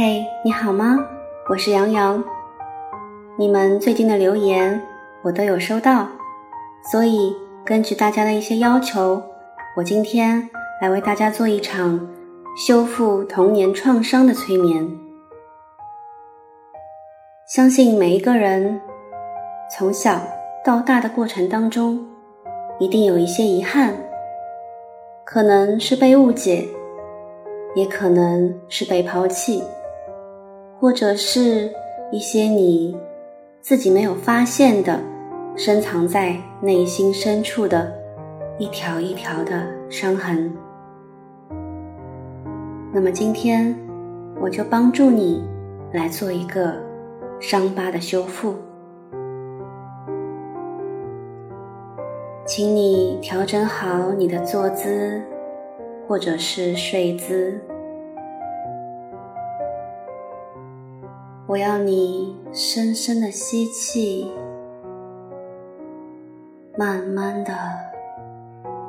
[0.00, 0.96] 嘿，你好吗？
[1.50, 2.22] 我是杨洋。
[3.36, 4.80] 你们最近的留言
[5.24, 6.06] 我都有收到，
[6.92, 9.20] 所以根据大家的一些要求，
[9.76, 10.48] 我今天
[10.80, 12.08] 来为大家做一场
[12.64, 14.88] 修复童年创伤的催眠。
[17.44, 18.80] 相信每一个人
[19.76, 20.20] 从小
[20.64, 22.06] 到大的过程当中，
[22.78, 23.96] 一定有一些遗憾，
[25.24, 26.68] 可能是被误解，
[27.74, 29.60] 也可能是被抛弃。
[30.80, 31.70] 或者是
[32.12, 32.96] 一些你
[33.60, 35.00] 自己没有发现的，
[35.56, 37.92] 深藏在内心深处的
[38.58, 40.52] 一条一条的伤痕。
[42.92, 43.74] 那么今天
[44.40, 45.42] 我就帮助你
[45.92, 46.74] 来做一个
[47.40, 48.54] 伤疤的修复，
[52.46, 55.20] 请你调整好你的坐姿，
[56.06, 57.60] 或者是睡姿。
[61.48, 64.30] 我要你深深的吸气，
[66.76, 67.54] 慢慢的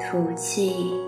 [0.00, 0.98] 吐气，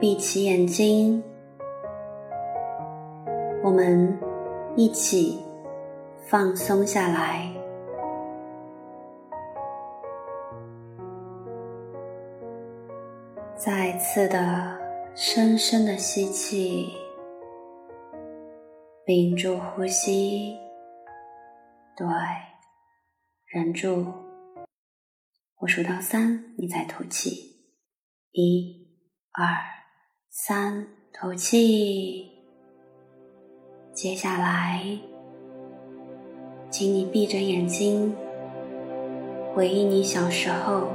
[0.00, 1.22] 闭起眼睛，
[3.62, 4.18] 我们
[4.76, 5.44] 一起
[6.24, 7.52] 放松下来，
[13.54, 14.74] 再次的
[15.14, 16.88] 深深的吸气。
[19.08, 20.54] 屏住呼吸，
[21.96, 22.06] 对，
[23.46, 24.04] 忍住。
[25.60, 27.30] 我数到三，你再吐气。
[28.32, 28.86] 一、
[29.32, 29.46] 二、
[30.28, 32.32] 三，吐气。
[33.94, 34.84] 接下来，
[36.70, 38.14] 请你闭着眼睛，
[39.54, 40.88] 回忆你小时候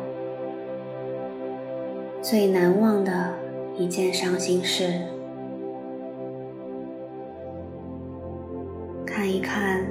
[2.22, 3.36] 最难忘的
[3.76, 5.02] 一件伤心事。
[9.34, 9.84] 一看，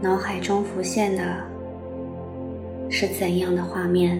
[0.00, 1.22] 脑海中浮现的
[2.88, 4.18] 是怎样的画面？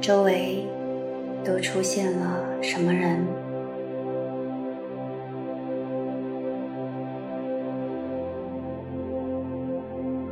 [0.00, 0.66] 周围
[1.44, 3.26] 都出现了什么人？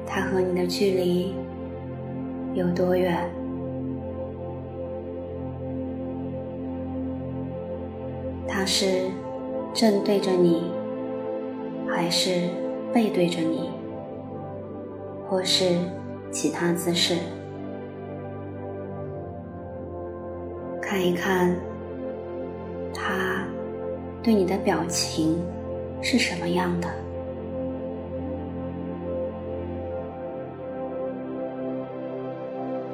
[0.06, 1.34] 他和你的距离
[2.54, 3.30] 有多远？
[8.62, 9.10] 他是
[9.74, 10.70] 正对着你，
[11.88, 12.48] 还是
[12.94, 13.72] 背对着你，
[15.26, 15.64] 或是
[16.30, 17.16] 其他姿势？
[20.80, 21.56] 看一看
[22.94, 23.44] 他
[24.22, 25.42] 对你的表情
[26.00, 26.86] 是什么样的？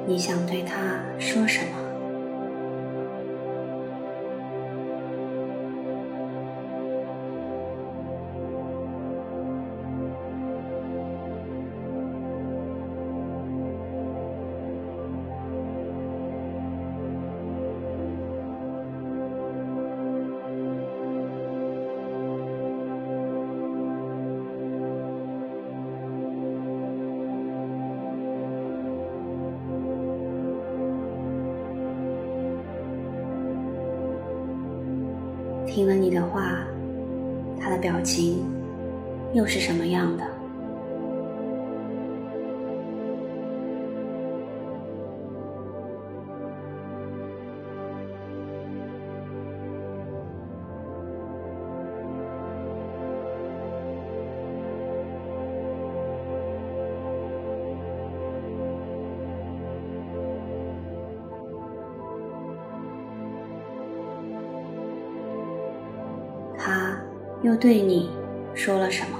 [0.07, 1.88] 你想对他说什么？
[35.79, 36.67] 听了你的话，
[37.57, 38.45] 他的表情
[39.33, 40.25] 又是什么样的？
[67.41, 68.09] 又对你
[68.53, 69.18] 说了什么？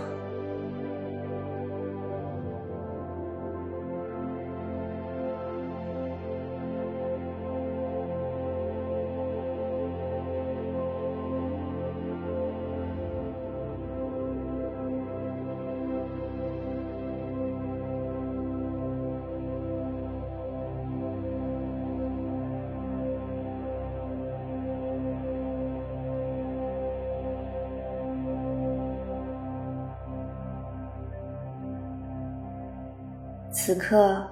[33.52, 34.30] 此刻，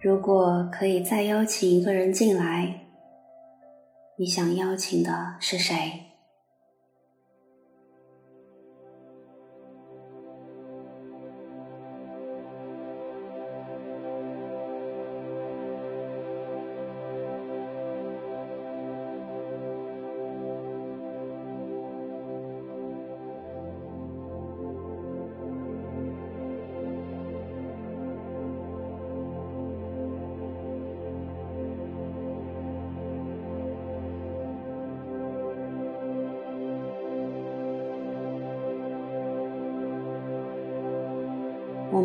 [0.00, 2.80] 如果可以再邀请一个人进来，
[4.18, 6.02] 你想邀请的是谁？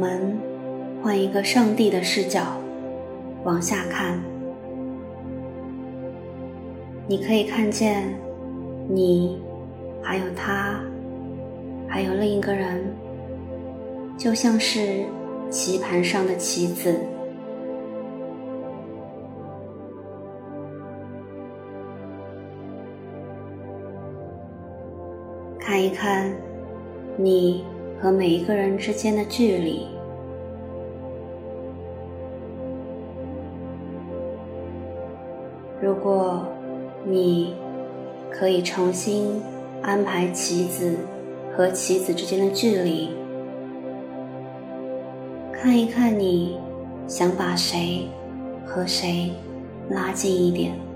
[0.02, 0.36] 我们
[1.04, 2.42] 换一个上帝的视角
[3.44, 4.20] 往下看，
[7.08, 8.12] 你可以看见
[8.90, 9.40] 你，
[10.02, 10.80] 还有他，
[11.88, 12.84] 还有另一个人，
[14.18, 15.06] 就像是
[15.52, 17.00] 棋盘上的棋子。
[25.60, 26.34] 看一看
[27.18, 27.64] 你
[28.02, 29.86] 和每一个人之间的距离。
[35.80, 36.46] 如果
[37.06, 37.56] 你
[38.32, 39.42] 可以重新
[39.82, 40.98] 安排棋子
[41.56, 43.10] 和棋子之间的距离，
[45.52, 46.58] 看一看你
[47.08, 48.08] 想把谁
[48.66, 49.32] 和谁
[49.90, 50.91] 拉近一点。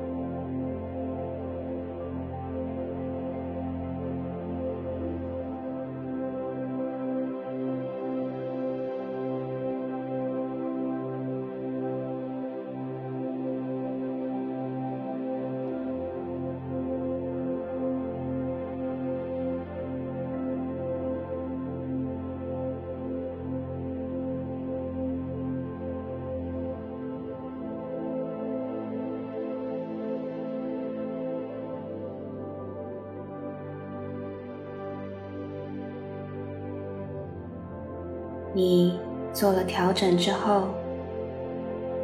[38.55, 38.97] 你
[39.33, 40.69] 做了调整之后，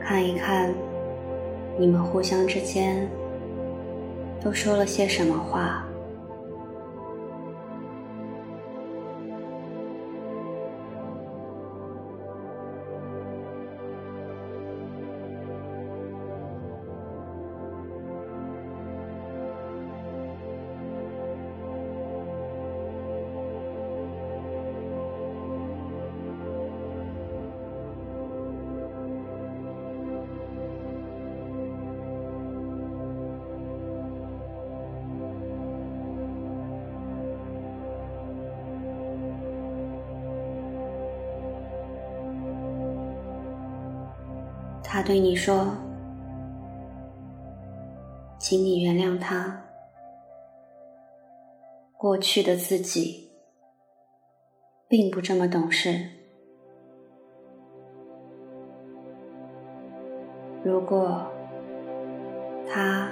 [0.01, 0.73] 看一看
[1.79, 3.09] 你们互相之间
[4.43, 5.87] 都说了些什么话。
[45.01, 45.75] 他对你说
[48.37, 49.59] ：“请你原谅他。
[51.97, 53.31] 过去的自己
[54.87, 56.07] 并不这么懂事。
[60.63, 61.25] 如果
[62.71, 63.09] 他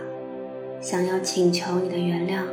[0.79, 2.45] 想要请求你的原谅，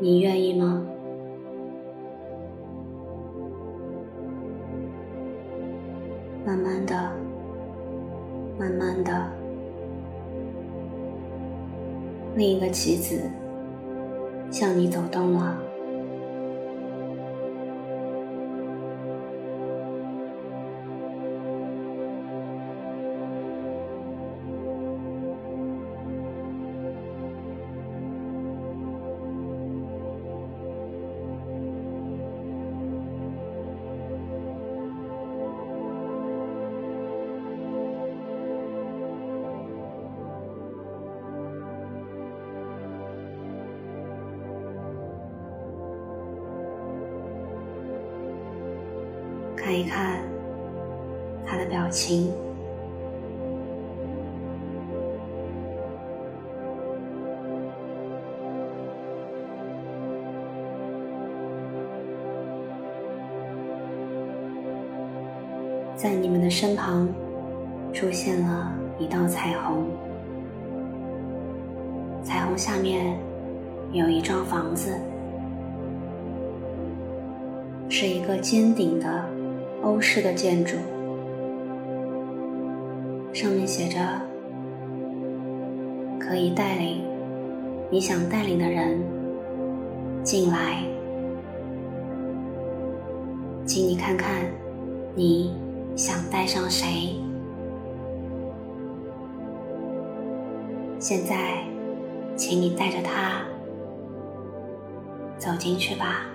[0.00, 0.84] 你愿意吗？”
[6.54, 7.12] 慢慢的，
[8.56, 9.28] 慢慢的，
[12.36, 13.20] 另一个棋子
[14.52, 15.58] 向你走动了。
[49.74, 50.20] 看一看
[51.44, 52.30] 他的表情，
[65.96, 67.08] 在你们的身旁
[67.92, 69.86] 出现了一道彩虹，
[72.22, 73.18] 彩虹下面
[73.90, 74.96] 有一幢房子，
[77.88, 79.33] 是一个尖顶的。
[79.84, 80.76] 欧式的建筑，
[83.34, 84.00] 上面写着
[86.18, 87.04] “可以带领
[87.90, 88.98] 你想带领的人
[90.22, 90.82] 进来”，
[93.66, 94.46] 请你看看
[95.14, 95.54] 你
[95.94, 97.14] 想带上谁。
[100.98, 101.62] 现在，
[102.36, 103.42] 请你带着他
[105.36, 106.33] 走进去吧。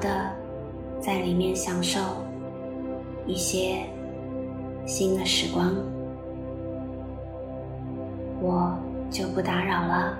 [0.00, 0.32] 的
[1.00, 2.00] 在里面享受
[3.26, 3.84] 一些
[4.86, 5.74] 新的时光，
[8.40, 8.76] 我
[9.10, 10.18] 就不打扰了。